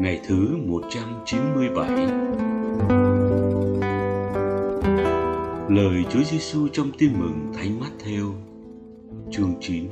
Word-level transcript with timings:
Ngày 0.00 0.20
thứ 0.28 0.56
197. 0.66 1.90
Lời 5.68 6.04
Chúa 6.10 6.22
Giêsu 6.22 6.68
trong 6.72 6.90
Tin 6.98 7.12
mừng 7.18 7.52
Thánh 7.54 7.80
Matthew, 7.80 8.32
chương 9.30 9.54
9, 9.60 9.84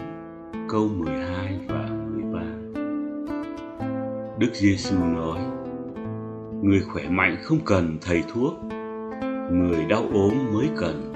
câu 0.68 0.88
12 0.88 1.58
và 1.68 1.88
13. 2.14 2.40
Đức 4.38 4.50
Giêsu 4.54 4.96
nói: 4.96 5.38
Người 6.62 6.80
khỏe 6.80 7.08
mạnh 7.08 7.36
không 7.42 7.58
cần 7.64 7.98
thầy 8.00 8.22
thuốc, 8.32 8.54
người 9.52 9.84
đau 9.88 10.02
ốm 10.12 10.32
mới 10.54 10.68
cần 10.76 11.12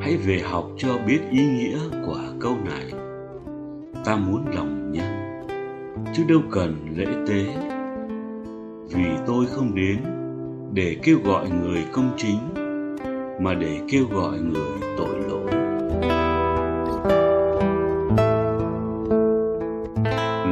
hãy 0.00 0.16
về 0.16 0.40
học 0.44 0.70
cho 0.78 0.98
biết 1.06 1.20
ý 1.30 1.46
nghĩa 1.46 1.78
của 2.06 2.20
câu 2.40 2.56
này 2.64 2.86
ta 4.04 4.16
muốn 4.16 4.44
lòng 4.54 4.83
chứ 6.16 6.24
đâu 6.28 6.40
cần 6.50 6.74
lễ 6.96 7.06
tế 7.28 7.44
vì 8.94 9.04
tôi 9.26 9.46
không 9.46 9.74
đến 9.74 9.98
để 10.72 10.96
kêu 11.02 11.18
gọi 11.24 11.50
người 11.50 11.84
công 11.92 12.10
chính, 12.16 12.38
mà 13.40 13.54
để 13.54 13.80
kêu 13.88 14.04
gọi 14.12 14.38
người 14.38 14.78
tội 14.96 15.20
lỗi 15.28 15.50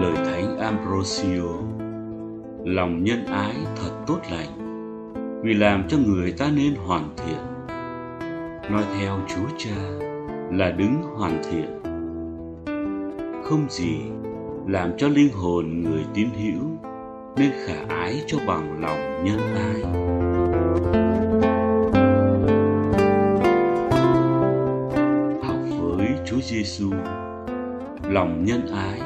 lời 0.00 0.14
thánh 0.16 0.58
ambrosio, 0.58 1.48
lòng 2.64 3.04
nhân 3.04 3.24
ái 3.26 3.54
thật 3.76 3.90
tốt 4.06 4.18
lành, 4.30 4.50
vì 5.42 5.54
làm 5.54 5.88
cho 5.88 5.96
người 6.06 6.32
ta 6.32 6.50
nên 6.56 6.74
hoàn 6.74 7.08
thiện 7.16 7.38
nói 8.70 8.84
theo 8.98 9.18
Chúa 9.28 9.56
Cha 9.58 9.76
là 10.52 10.70
đứng 10.70 11.02
hoàn 11.02 11.42
thiện. 11.50 11.82
Không 13.44 13.66
gì 13.70 13.96
làm 14.66 14.92
cho 14.98 15.08
linh 15.08 15.32
hồn 15.32 15.82
người 15.82 16.04
tín 16.14 16.28
hữu 16.30 16.64
nên 17.36 17.50
khả 17.64 17.94
ái 17.96 18.22
cho 18.26 18.38
bằng 18.46 18.80
lòng 18.80 19.24
nhân 19.24 19.38
ái. 19.54 19.82
Học 25.42 25.60
với 25.80 26.08
Chúa 26.26 26.40
Giêsu, 26.40 26.90
lòng 28.08 28.44
nhân 28.44 28.66
ái 28.66 29.00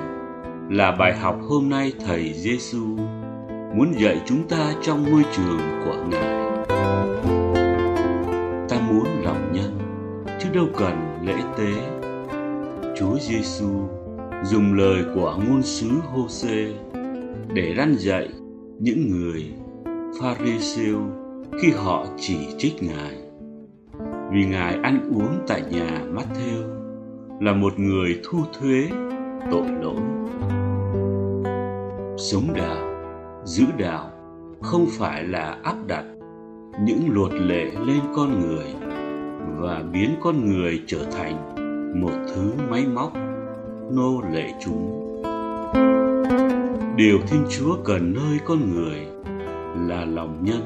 là 0.70 0.92
bài 0.98 1.16
học 1.16 1.38
hôm 1.48 1.68
nay 1.68 1.92
thầy 2.06 2.32
Giêsu 2.32 2.86
muốn 3.76 3.92
dạy 3.98 4.20
chúng 4.26 4.48
ta 4.48 4.74
trong 4.82 5.12
môi 5.12 5.22
trường 5.36 5.60
của 5.84 5.96
Ngài 6.10 6.46
Ta 8.68 8.76
muốn 8.88 9.06
lòng 9.24 9.52
nhân 9.52 9.78
chứ 10.40 10.48
đâu 10.54 10.66
cần 10.78 11.18
lễ 11.22 11.34
tế 11.58 11.72
chúa 12.98 13.18
giêsu 13.20 13.68
dùng 14.50 14.74
lời 14.74 15.04
của 15.14 15.38
ngôn 15.48 15.62
sứ 15.62 15.88
Hôse 16.12 16.68
để 17.54 17.74
răn 17.76 17.94
dạy 17.98 18.28
những 18.78 19.10
người 19.10 19.52
Pharisêu 20.20 20.98
khi 21.62 21.70
họ 21.70 22.06
chỉ 22.16 22.36
trích 22.58 22.82
ngài. 22.82 23.18
Vì 24.32 24.44
ngài 24.44 24.74
ăn 24.82 25.10
uống 25.14 25.38
tại 25.46 25.62
nhà 25.70 26.02
Matthew 26.14 26.62
là 27.40 27.52
một 27.52 27.78
người 27.78 28.20
thu 28.24 28.38
thuế 28.60 28.88
tội 29.50 29.66
lỗi. 29.82 30.00
Sống 32.18 32.54
đạo, 32.54 32.86
giữ 33.44 33.64
đạo 33.78 34.10
không 34.62 34.86
phải 34.98 35.24
là 35.24 35.58
áp 35.62 35.76
đặt 35.86 36.04
những 36.86 37.08
luật 37.10 37.32
lệ 37.32 37.64
lên 37.86 38.00
con 38.16 38.40
người 38.40 38.66
và 39.60 39.82
biến 39.92 40.10
con 40.22 40.48
người 40.48 40.82
trở 40.86 41.04
thành 41.12 41.54
một 42.00 42.12
thứ 42.34 42.52
máy 42.70 42.86
móc 42.94 43.25
nô 43.90 44.22
lệ 44.32 44.52
chúng. 44.64 45.02
Điều 46.96 47.18
thiên 47.26 47.44
chúa 47.50 47.76
cần 47.84 48.14
nơi 48.14 48.38
con 48.44 48.74
người 48.74 49.06
là 49.88 50.04
lòng 50.04 50.44
nhân, 50.44 50.60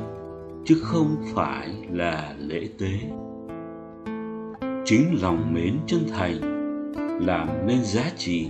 chứ 0.65 0.75
không 0.83 1.17
phải 1.35 1.69
là 1.91 2.35
lễ 2.39 2.69
tế. 2.79 2.93
Chính 4.85 5.19
lòng 5.23 5.55
mến 5.55 5.77
chân 5.87 6.01
thành 6.19 6.41
làm 7.27 7.49
nên 7.67 7.85
giá 7.85 8.11
trị 8.17 8.49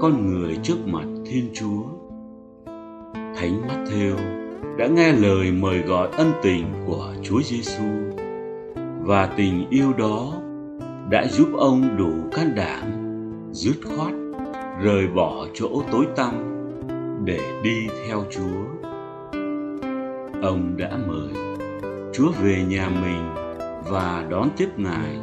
con 0.00 0.26
người 0.26 0.58
trước 0.62 0.76
mặt 0.86 1.06
thiên 1.26 1.48
chúa. 1.54 1.82
Thánh 3.14 3.62
Matthew 3.68 4.16
đã 4.78 4.86
nghe 4.86 5.12
lời 5.12 5.52
mời 5.52 5.78
gọi 5.78 6.08
ân 6.12 6.32
tình 6.42 6.64
của 6.86 7.14
Chúa 7.22 7.42
Giêsu 7.42 7.84
và 9.02 9.26
tình 9.36 9.70
yêu 9.70 9.92
đó 9.98 10.32
đã 11.10 11.26
giúp 11.26 11.48
ông 11.58 11.96
đủ 11.96 12.12
can 12.32 12.54
đảm 12.54 13.03
dứt 13.54 13.76
khoát 13.84 14.12
rời 14.82 15.06
bỏ 15.06 15.46
chỗ 15.54 15.82
tối 15.92 16.06
tăm 16.16 16.32
để 17.24 17.40
đi 17.64 17.86
theo 18.06 18.24
Chúa. 18.30 18.88
Ông 20.42 20.76
đã 20.76 20.98
mời 21.06 21.54
Chúa 22.12 22.30
về 22.42 22.64
nhà 22.68 22.88
mình 22.88 23.34
và 23.90 24.26
đón 24.30 24.48
tiếp 24.56 24.68
Ngài 24.76 25.16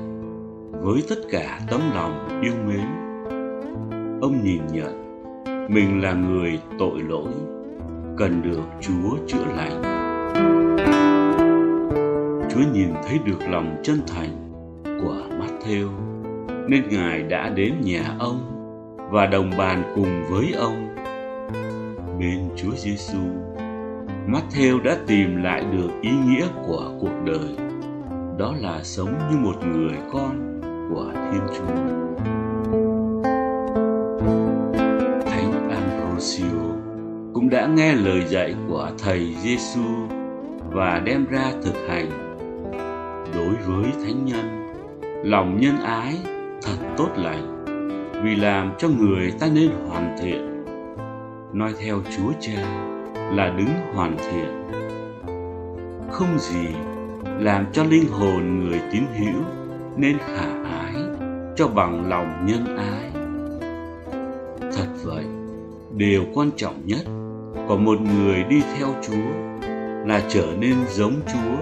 với 0.82 1.04
tất 1.10 1.16
cả 1.32 1.60
tấm 1.72 1.82
lòng 1.96 2.42
yêu 2.42 2.54
mến. 2.68 2.86
Ông 4.22 4.44
nhìn 4.44 4.62
nhận 4.74 5.24
mình 5.70 6.02
là 6.02 6.14
người 6.14 6.60
tội 6.80 7.00
lỗi, 7.10 7.32
cần 8.18 8.42
được 8.42 8.64
Chúa 8.82 9.18
chữa 9.28 9.46
lành. 9.58 9.82
Chúa 12.52 12.62
nhìn 12.74 12.90
thấy 13.08 13.20
được 13.26 13.40
lòng 13.50 13.82
chân 13.84 14.00
thành 14.08 14.52
của 14.84 15.18
Matthew 15.40 16.11
nên 16.72 16.90
Ngài 16.90 17.24
đã 17.24 17.50
đến 17.50 17.74
nhà 17.82 18.16
ông 18.20 18.40
và 19.12 19.26
đồng 19.26 19.52
bàn 19.58 19.84
cùng 19.96 20.24
với 20.30 20.54
ông. 20.60 20.96
Bên 22.20 22.50
Chúa 22.56 22.72
Giêsu, 22.76 23.20
Matthew 24.28 24.84
đã 24.84 24.98
tìm 25.08 25.44
lại 25.44 25.66
được 25.72 25.90
ý 26.02 26.12
nghĩa 26.28 26.48
của 26.68 26.92
cuộc 27.00 27.24
đời. 27.26 27.56
Đó 28.38 28.54
là 28.60 28.84
sống 28.84 29.14
như 29.32 29.38
một 29.38 29.66
người 29.66 29.94
con 30.14 30.62
của 30.90 31.12
Thiên 31.14 31.42
Chúa. 31.58 31.76
Thánh 35.26 35.70
Ambrosio 35.70 36.62
cũng 37.34 37.50
đã 37.50 37.68
nghe 37.68 37.94
lời 37.94 38.24
dạy 38.28 38.56
của 38.70 38.92
thầy 38.98 39.36
Giêsu 39.42 40.08
và 40.72 41.02
đem 41.06 41.26
ra 41.26 41.52
thực 41.64 41.76
hành. 41.88 42.10
Đối 43.36 43.56
với 43.68 43.92
thánh 44.06 44.26
nhân, 44.26 44.74
lòng 45.24 45.58
nhân 45.62 45.78
ái 45.78 46.31
thật 46.62 46.78
tốt 46.98 47.10
lành 47.16 47.66
vì 48.24 48.36
làm 48.36 48.72
cho 48.78 48.88
người 48.88 49.32
ta 49.40 49.48
nên 49.54 49.72
hoàn 49.88 50.16
thiện. 50.22 50.66
Nói 51.54 51.74
theo 51.80 52.02
Chúa 52.18 52.32
Cha 52.40 52.88
là 53.16 53.54
đứng 53.58 53.94
hoàn 53.94 54.18
thiện. 54.18 54.62
Không 56.12 56.40
gì 56.40 56.68
làm 57.40 57.66
cho 57.74 57.84
linh 57.84 58.08
hồn 58.12 58.60
người 58.60 58.82
tín 58.92 59.04
hữu 59.20 59.42
nên 59.98 60.18
khả 60.18 60.64
ái 60.64 60.94
cho 61.56 61.68
bằng 61.68 62.10
lòng 62.10 62.46
nhân 62.46 62.78
ái. 62.78 63.12
Thật 64.62 64.88
vậy, 65.04 65.26
điều 65.96 66.26
quan 66.34 66.50
trọng 66.58 66.82
nhất 66.86 67.06
của 67.68 67.78
một 67.78 68.02
người 68.02 68.44
đi 68.44 68.62
theo 68.78 68.88
Chúa 69.02 69.52
là 70.06 70.22
trở 70.30 70.48
nên 70.60 70.76
giống 70.90 71.16
Chúa 71.34 71.58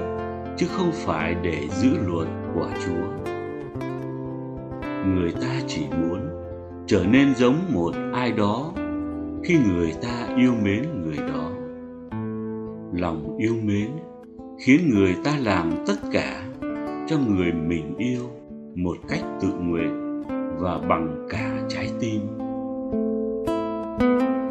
chứ 0.58 0.68
không 0.70 0.92
phải 0.92 1.36
để 1.42 1.68
giữ 1.70 1.90
luật 2.08 2.28
của 2.56 2.70
Chúa. 2.86 3.29
Người 5.16 5.32
ta 5.32 5.62
chỉ 5.68 5.82
muốn 6.02 6.20
trở 6.88 7.06
nên 7.06 7.36
giống 7.36 7.56
một 7.74 7.92
ai 8.14 8.32
đó 8.32 8.72
khi 9.44 9.58
người 9.68 9.94
ta 10.02 10.36
yêu 10.38 10.54
mến 10.64 10.84
người 11.04 11.18
đó. 11.18 11.52
Lòng 12.94 13.38
yêu 13.38 13.54
mến 13.64 13.90
khiến 14.60 14.90
người 14.94 15.16
ta 15.24 15.32
làm 15.40 15.72
tất 15.88 15.96
cả 16.12 16.44
cho 17.08 17.18
người 17.28 17.52
mình 17.52 17.96
yêu 17.98 18.22
một 18.76 18.98
cách 19.08 19.24
tự 19.42 19.48
nguyện 19.60 20.24
và 20.60 20.80
bằng 20.90 21.28
cả 21.30 21.60
trái 21.70 21.90
tim. 22.00 22.22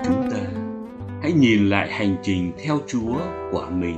Chúng 0.04 0.30
ta 0.30 0.40
hãy 1.22 1.32
nhìn 1.32 1.68
lại 1.68 1.88
hành 1.92 2.16
trình 2.22 2.52
theo 2.64 2.78
Chúa 2.86 3.16
của 3.52 3.66
mình. 3.70 3.96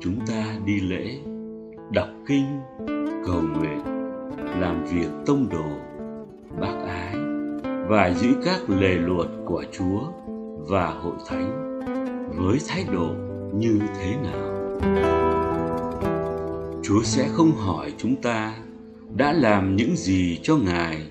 Chúng 0.00 0.16
ta 0.26 0.44
đi 0.66 0.80
lễ, 0.80 1.18
đọc 1.92 2.08
kinh, 2.28 2.46
cầu 3.26 3.42
nguyện, 3.42 3.95
làm 4.60 4.84
việc 4.84 5.08
tông 5.26 5.48
đồ, 5.48 5.68
bác 6.60 6.74
ái 6.86 7.14
và 7.88 8.10
giữ 8.14 8.28
các 8.44 8.70
lề 8.70 8.94
luật 8.94 9.26
của 9.46 9.64
Chúa 9.72 10.00
và 10.68 10.86
hội 10.86 11.14
thánh 11.28 11.80
với 12.36 12.58
thái 12.68 12.84
độ 12.92 13.08
như 13.54 13.80
thế 13.98 14.16
nào. 14.22 14.56
Chúa 16.82 17.02
sẽ 17.02 17.28
không 17.32 17.52
hỏi 17.52 17.92
chúng 17.98 18.16
ta 18.16 18.54
đã 19.16 19.32
làm 19.32 19.76
những 19.76 19.96
gì 19.96 20.40
cho 20.42 20.56
Ngài, 20.56 21.10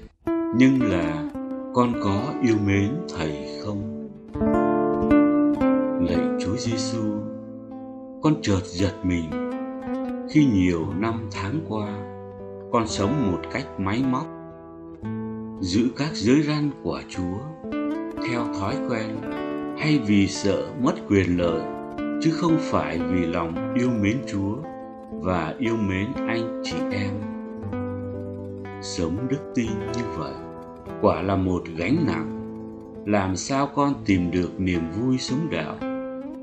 nhưng 0.56 0.82
là 0.82 1.30
con 1.74 1.94
có 2.04 2.22
yêu 2.44 2.56
mến 2.66 2.92
Thầy 3.18 3.60
không? 3.64 4.10
lạy 6.08 6.40
Chúa 6.40 6.56
Giêsu, 6.58 7.04
con 8.22 8.34
chợt 8.42 8.62
giật 8.64 8.94
mình 9.04 9.30
khi 10.30 10.46
nhiều 10.46 10.86
năm 11.00 11.30
tháng 11.32 11.60
qua 11.70 12.15
con 12.75 12.88
sống 12.88 13.31
một 13.31 13.39
cách 13.51 13.66
máy 13.80 14.04
móc 14.12 14.27
giữ 15.62 15.89
các 15.98 16.10
giới 16.13 16.42
răn 16.42 16.69
của 16.83 17.01
Chúa 17.10 17.38
theo 18.27 18.45
thói 18.60 18.75
quen 18.89 19.18
hay 19.77 20.00
vì 20.07 20.27
sợ 20.27 20.68
mất 20.83 20.94
quyền 21.10 21.38
lợi 21.38 21.62
chứ 22.22 22.31
không 22.31 22.57
phải 22.60 23.00
vì 23.00 23.25
lòng 23.25 23.74
yêu 23.75 23.89
mến 24.01 24.18
Chúa 24.27 24.56
và 25.12 25.56
yêu 25.60 25.75
mến 25.75 26.07
anh 26.16 26.62
chị 26.63 26.75
em. 26.92 27.12
Sống 28.81 29.27
đức 29.30 29.51
tin 29.56 29.72
như 29.98 30.04
vậy 30.18 30.33
quả 31.01 31.22
là 31.22 31.36
một 31.36 31.63
gánh 31.77 31.98
nặng. 32.07 32.31
Làm 33.06 33.36
sao 33.36 33.69
con 33.75 33.94
tìm 34.06 34.31
được 34.31 34.60
niềm 34.60 34.81
vui 34.92 35.18
sống 35.18 35.48
đạo 35.51 35.75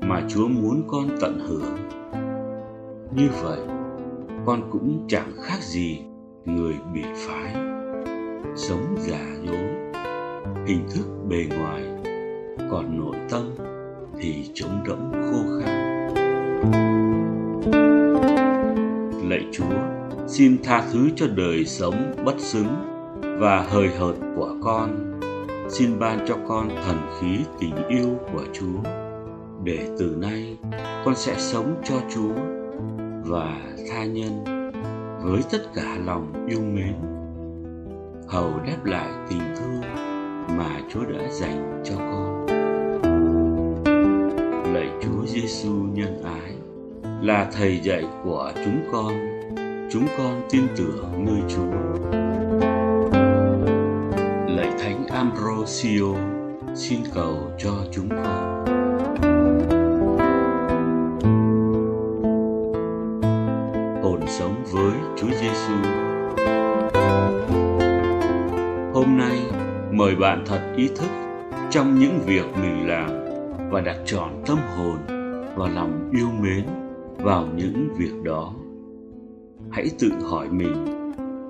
mà 0.01 0.21
Chúa 0.29 0.47
muốn 0.47 0.83
con 0.87 1.07
tận 1.21 1.39
hưởng? 1.39 1.77
Như 3.15 3.29
vậy, 3.43 3.59
con 4.45 4.69
cũng 4.71 5.05
chẳng 5.07 5.31
khác 5.41 5.59
gì 5.61 5.99
người 6.45 6.73
bị 6.93 7.03
phái, 7.15 7.53
sống 8.55 8.95
giả 8.99 9.25
dối. 9.43 9.69
Hình 10.67 10.87
thức 10.95 11.05
bề 11.29 11.45
ngoài, 11.57 11.83
còn 12.71 12.97
nội 12.99 13.15
tâm 13.29 13.55
thì 14.19 14.49
trống 14.53 14.83
rỗng 14.87 15.11
khô 15.11 15.59
khan. 15.59 16.09
Lạy 19.29 19.45
chúa, 19.51 19.79
xin 20.27 20.57
tha 20.63 20.83
thứ 20.91 21.09
cho 21.15 21.27
đời 21.27 21.65
sống 21.65 22.13
bất 22.25 22.39
xứng 22.39 22.75
và 23.39 23.65
hời 23.69 23.87
hợt 23.87 24.15
của 24.35 24.55
con. 24.63 25.19
Xin 25.69 25.99
ban 25.99 26.25
cho 26.27 26.35
con 26.47 26.69
thần 26.85 26.97
khí 27.19 27.37
tình 27.59 27.87
yêu 27.89 28.19
của 28.33 28.43
chúa, 28.53 28.89
để 29.63 29.87
từ 29.99 30.15
nay 30.21 30.57
con 31.05 31.15
sẽ 31.15 31.35
sống 31.37 31.81
cho 31.83 31.95
chúa 32.13 32.33
và 33.25 33.61
tha 33.89 34.05
nhân 34.05 34.52
với 35.23 35.41
tất 35.51 35.61
cả 35.75 35.97
lòng 36.05 36.45
yêu 36.47 36.61
mến 36.61 36.95
hầu 38.27 38.59
đáp 38.67 38.85
lại 38.85 39.09
tình 39.29 39.39
thương 39.57 39.81
mà 40.57 40.79
Chúa 40.93 41.05
đã 41.05 41.31
dành 41.31 41.83
cho 41.85 41.95
con. 41.97 42.45
Lạy 44.73 44.89
Chúa 45.03 45.25
Giêsu 45.25 45.73
nhân 45.73 46.23
ái 46.23 46.55
là 47.21 47.51
thầy 47.53 47.79
dạy 47.83 48.05
của 48.23 48.51
chúng 48.65 48.81
con, 48.91 49.13
chúng 49.91 50.07
con 50.17 50.41
tin 50.49 50.63
tưởng 50.77 51.25
nơi 51.25 51.41
Chúa. 51.49 51.71
Lạy 54.55 54.71
Thánh 54.79 55.07
Ambrosio 55.07 56.15
xin 56.75 56.99
cầu 57.13 57.51
cho 57.57 57.71
chúng 57.91 58.09
con. 58.09 58.52
Với 64.73 64.91
Chúa 65.15 65.27
Giêsu. 65.27 65.73
Hôm 68.93 69.17
nay, 69.17 69.39
mời 69.91 70.15
bạn 70.15 70.43
thật 70.45 70.73
ý 70.77 70.87
thức 70.87 71.09
trong 71.69 71.99
những 71.99 72.19
việc 72.25 72.45
mình 72.61 72.87
làm 72.87 73.09
và 73.71 73.81
đặt 73.81 73.97
trọn 74.05 74.29
tâm 74.45 74.57
hồn 74.77 74.97
và 75.55 75.67
lòng 75.67 76.09
yêu 76.13 76.27
mến 76.41 76.65
vào 77.17 77.47
những 77.55 77.89
việc 77.97 78.23
đó 78.23 78.53
hãy 79.71 79.91
tự 79.99 80.11
hỏi 80.31 80.49
mình, 80.49 80.85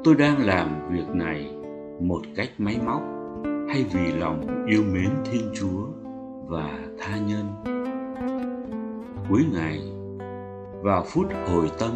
tôi 0.03 0.15
đang 0.15 0.45
làm 0.45 0.89
việc 0.91 1.07
này 1.13 1.53
một 2.01 2.21
cách 2.35 2.49
máy 2.57 2.79
móc 2.85 3.01
hay 3.69 3.85
vì 3.93 4.11
lòng 4.19 4.65
yêu 4.67 4.83
mến 4.93 5.09
thiên 5.31 5.51
chúa 5.53 5.87
và 6.47 6.79
tha 6.99 7.17
nhân 7.17 7.45
cuối 9.29 9.45
ngày, 9.53 9.79
vào 10.81 11.03
phút 11.07 11.25
hồi 11.47 11.71
tâm 11.79 11.91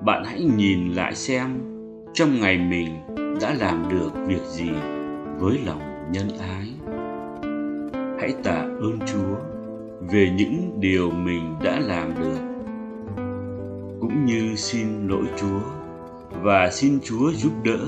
bạn 0.00 0.24
hãy 0.24 0.42
nhìn 0.56 0.92
lại 0.92 1.14
xem 1.14 1.60
trong 2.14 2.40
ngày 2.40 2.58
mình 2.58 2.88
đã 3.40 3.54
làm 3.54 3.88
được 3.88 4.10
việc 4.26 4.42
gì 4.48 4.70
với 5.38 5.58
lòng 5.66 6.10
nhân 6.12 6.28
ái. 6.38 6.68
Hãy 8.20 8.34
tạ 8.44 8.60
ơn 8.60 8.98
chúa 9.06 9.36
về 10.12 10.30
những 10.36 10.80
điều 10.80 11.10
mình 11.10 11.54
đã 11.64 11.80
làm 11.80 12.14
được, 12.20 12.38
cũng 14.00 14.24
như 14.24 14.56
xin 14.56 15.08
lỗi 15.08 15.24
chúa 15.36 15.60
và 16.42 16.70
xin 16.70 16.98
chúa 17.04 17.32
giúp 17.32 17.52
đỡ 17.64 17.86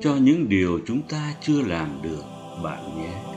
cho 0.00 0.16
những 0.20 0.48
điều 0.48 0.78
chúng 0.86 1.00
ta 1.10 1.34
chưa 1.40 1.62
làm 1.62 1.88
được, 2.02 2.22
bạn 2.64 2.82
nhé. 2.96 3.31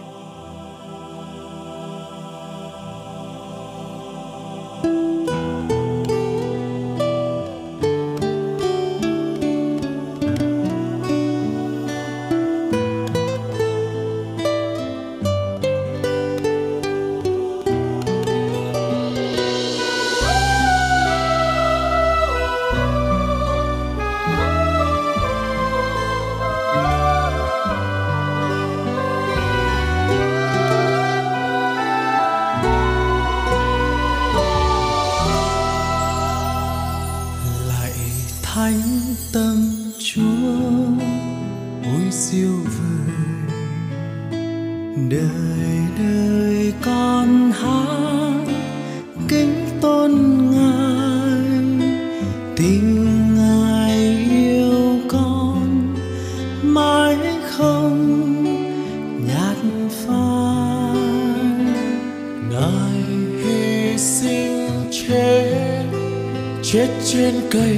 Chết 66.76 66.90
trên 67.06 67.36
cây 67.52 67.78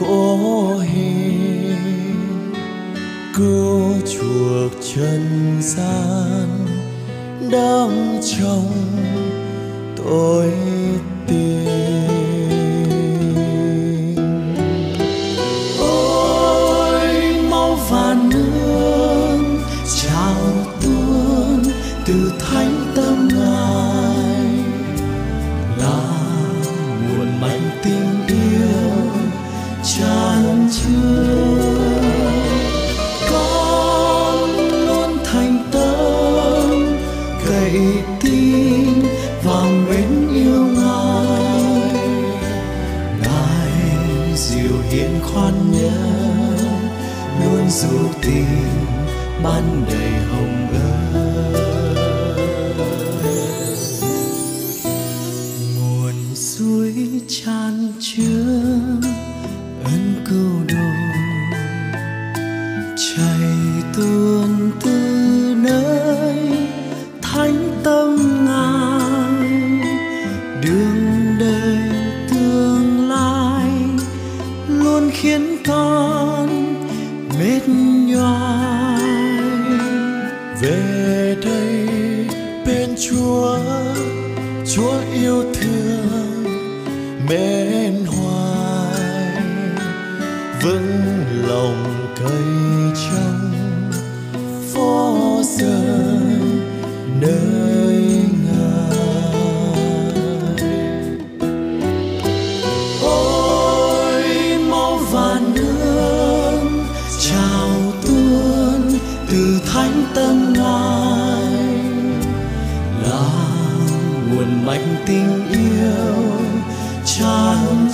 có 0.00 0.36
hiền 0.82 2.52
cứu 3.36 3.92
chuộc 4.12 4.72
trần 4.94 5.56
gian 5.60 6.48
đang 7.52 8.20
trong 8.38 8.72
tôi 9.96 10.52
tình 11.28 11.63
đầy 49.44 50.13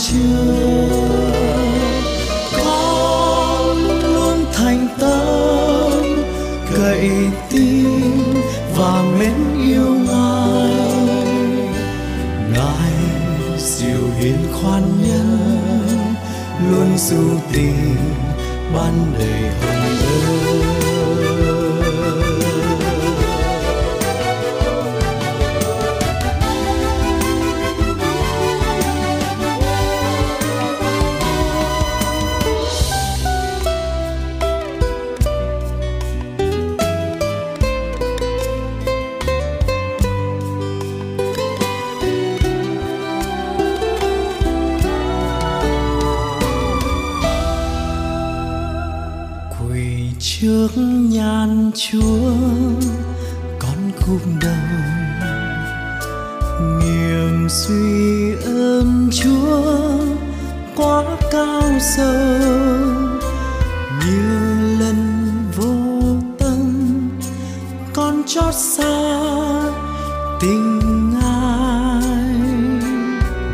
tràn 0.01 0.99
con 2.65 3.77
luôn 4.03 4.45
thành 4.53 4.89
tâm, 5.01 6.25
cậy 6.75 7.11
tin 7.51 8.35
và 8.77 9.03
mến 9.19 9.35
yêu 9.63 9.95
ngài. 10.07 10.75
Ngài 12.55 12.93
dịu 13.59 14.11
hiền 14.19 14.39
khoan 14.53 14.83
nhân, 15.03 16.15
luôn 16.71 16.99
dù 16.99 17.39
tình 17.53 17.97
ban 18.75 19.13
đầy 19.19 19.60
nhan 51.51 51.71
chúa, 51.75 52.33
con 53.59 53.91
cúm 54.07 54.39
đầu. 54.41 54.53
Niềm 56.81 57.49
suy 57.49 58.33
ơn 58.45 59.11
chúa 59.13 59.63
quá 60.77 61.05
cao 61.31 61.63
sâu. 61.81 62.15
Nhiều 64.07 64.79
lần 64.79 65.27
vô 65.57 65.75
tâm, 66.39 67.11
con 67.95 68.23
chót 68.27 68.55
xa 68.55 69.23
tình 70.41 71.15
ai 71.23 72.03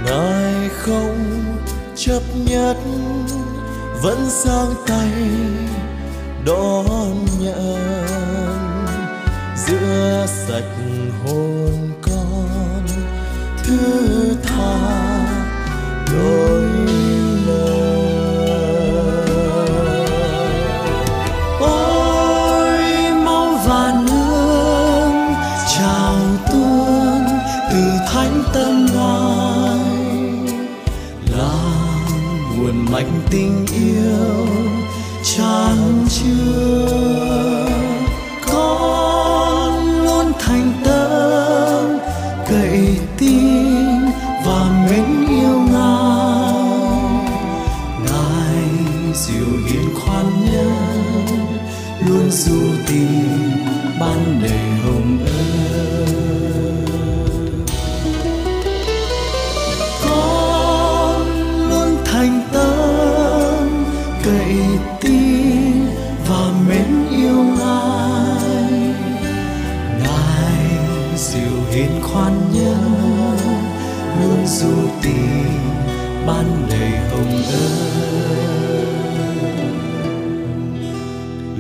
ngài 0.05 0.69
không 0.69 1.45
chấp 1.97 2.23
nhất, 2.47 2.77
vẫn 4.03 4.19
giang 4.29 4.75
tay 4.87 5.11
đón 6.47 7.27
nhận. 7.41 8.07
Giữa 9.67 10.27
sạch 10.27 10.77
hồn 11.25 11.91
con, 12.03 12.87
thứ 13.65 14.37
tha 14.45 14.79
đôi 16.13 16.63
lời 17.47 17.77
ôi, 21.61 22.79
máu 23.25 23.49
và 23.67 24.03
nước 24.07 25.35
chào 25.77 26.17
tuôn 26.53 27.25
từ 27.73 27.83
thánh 28.09 28.43
tâm 28.53 28.87
ngài. 28.95 29.81
Là 31.37 31.57
nguồn 32.57 32.77
mạch 32.93 33.11
tình 33.31 33.67
yêu 33.73 34.47
tràn 35.23 35.77
chưa 36.09 36.86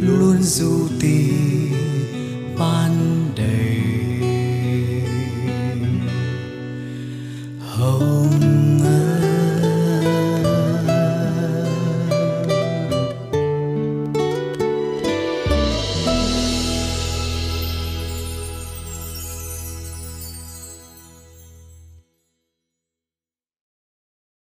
luôn 0.00 0.43
du 0.43 0.88
tìm 1.00 1.73
ban 2.59 3.16